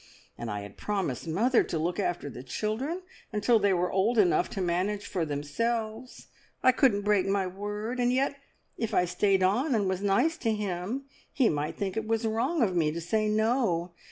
[0.35, 4.49] And I had promised mother to look after the children until they were old enough
[4.49, 6.25] to manage for themselves.
[6.63, 8.35] I couldn't break my word, and yet
[8.79, 12.63] if I stayed on and was nice to him, he might think it was wrong
[12.63, 13.91] of me to say No.